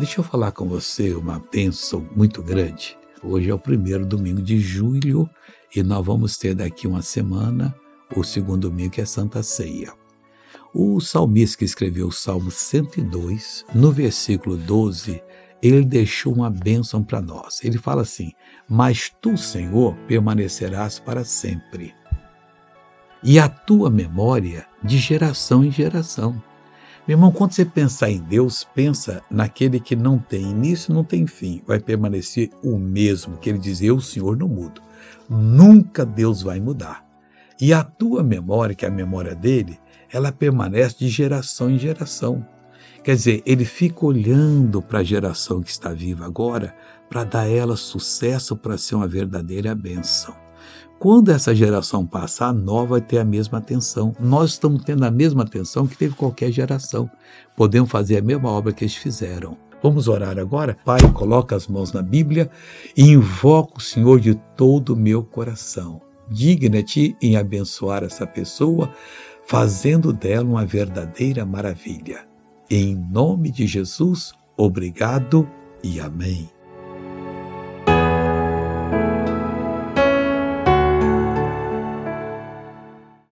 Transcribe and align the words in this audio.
Deixa 0.00 0.20
eu 0.20 0.24
falar 0.24 0.52
com 0.52 0.66
você 0.66 1.12
uma 1.12 1.44
bênção 1.52 2.08
muito 2.16 2.42
grande. 2.42 2.96
Hoje 3.22 3.50
é 3.50 3.54
o 3.54 3.58
primeiro 3.58 4.06
domingo 4.06 4.40
de 4.40 4.58
julho 4.58 5.28
e 5.76 5.82
nós 5.82 6.06
vamos 6.06 6.38
ter 6.38 6.54
daqui 6.54 6.86
uma 6.86 7.02
semana 7.02 7.76
o 8.16 8.24
segundo 8.24 8.70
domingo, 8.70 8.92
que 8.92 9.02
é 9.02 9.04
Santa 9.04 9.42
Ceia. 9.42 9.92
O 10.72 11.02
salmista 11.02 11.58
que 11.58 11.66
escreveu 11.66 12.06
o 12.06 12.12
Salmo 12.12 12.50
102, 12.50 13.66
no 13.74 13.92
versículo 13.92 14.56
12, 14.56 15.22
ele 15.62 15.84
deixou 15.84 16.32
uma 16.32 16.48
bênção 16.48 17.04
para 17.04 17.20
nós. 17.20 17.62
Ele 17.62 17.76
fala 17.76 18.00
assim: 18.00 18.32
Mas 18.66 19.12
tu, 19.20 19.36
Senhor, 19.36 19.94
permanecerás 20.08 20.98
para 20.98 21.24
sempre, 21.24 21.94
e 23.22 23.38
a 23.38 23.50
tua 23.50 23.90
memória 23.90 24.66
de 24.82 24.96
geração 24.96 25.62
em 25.62 25.70
geração. 25.70 26.42
Meu 27.08 27.16
irmão, 27.16 27.32
quando 27.32 27.52
você 27.52 27.64
pensar 27.64 28.10
em 28.10 28.20
Deus, 28.20 28.66
pensa 28.74 29.22
naquele 29.30 29.80
que 29.80 29.96
não 29.96 30.18
tem 30.18 30.42
início, 30.42 30.94
não 30.94 31.02
tem 31.02 31.26
fim, 31.26 31.62
vai 31.66 31.80
permanecer 31.80 32.50
o 32.62 32.78
mesmo, 32.78 33.38
que 33.38 33.48
ele 33.48 33.58
diz: 33.58 33.80
Eu, 33.80 34.00
Senhor, 34.00 34.36
não 34.36 34.48
mudo. 34.48 34.82
Nunca 35.28 36.04
Deus 36.04 36.42
vai 36.42 36.60
mudar. 36.60 37.04
E 37.60 37.72
a 37.72 37.82
tua 37.82 38.22
memória, 38.22 38.74
que 38.74 38.84
é 38.84 38.88
a 38.88 38.92
memória 38.92 39.34
dele, 39.34 39.78
ela 40.12 40.32
permanece 40.32 40.98
de 40.98 41.08
geração 41.08 41.70
em 41.70 41.78
geração. 41.78 42.46
Quer 43.02 43.16
dizer, 43.16 43.42
ele 43.46 43.64
fica 43.64 44.04
olhando 44.04 44.82
para 44.82 44.98
a 44.98 45.04
geração 45.04 45.62
que 45.62 45.70
está 45.70 45.92
viva 45.92 46.26
agora 46.26 46.74
para 47.08 47.24
dar 47.24 47.40
a 47.42 47.48
ela 47.48 47.76
sucesso 47.76 48.56
para 48.56 48.76
ser 48.76 48.94
uma 48.94 49.08
verdadeira 49.08 49.74
bênção. 49.74 50.34
Quando 50.98 51.30
essa 51.30 51.54
geração 51.54 52.06
passar, 52.06 52.48
a 52.48 52.52
nova 52.52 52.90
vai 52.90 53.00
ter 53.00 53.18
a 53.18 53.24
mesma 53.24 53.58
atenção. 53.58 54.14
Nós 54.20 54.50
estamos 54.50 54.84
tendo 54.84 55.04
a 55.04 55.10
mesma 55.10 55.42
atenção 55.42 55.86
que 55.86 55.96
teve 55.96 56.14
qualquer 56.14 56.52
geração. 56.52 57.10
Podemos 57.56 57.90
fazer 57.90 58.18
a 58.18 58.22
mesma 58.22 58.50
obra 58.50 58.72
que 58.72 58.84
eles 58.84 58.94
fizeram. 58.94 59.56
Vamos 59.82 60.08
orar 60.08 60.38
agora? 60.38 60.76
Pai, 60.84 61.00
coloca 61.14 61.56
as 61.56 61.66
mãos 61.66 61.92
na 61.92 62.02
Bíblia 62.02 62.50
e 62.94 63.12
invoca 63.12 63.78
o 63.78 63.80
Senhor 63.80 64.20
de 64.20 64.34
todo 64.54 64.90
o 64.90 64.96
meu 64.96 65.24
coração. 65.24 66.02
Digna-te 66.28 67.16
em 67.20 67.36
abençoar 67.36 68.04
essa 68.04 68.26
pessoa, 68.26 68.92
fazendo 69.46 70.12
dela 70.12 70.44
uma 70.44 70.66
verdadeira 70.66 71.46
maravilha. 71.46 72.28
Em 72.68 72.94
nome 72.94 73.50
de 73.50 73.66
Jesus, 73.66 74.32
obrigado 74.56 75.48
e 75.82 75.98
amém. 75.98 76.48